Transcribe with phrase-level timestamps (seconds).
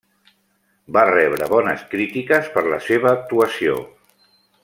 [0.95, 3.77] Va rebre bones crítiques per la seva actuació.